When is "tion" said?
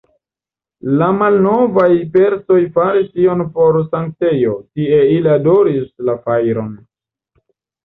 3.19-3.45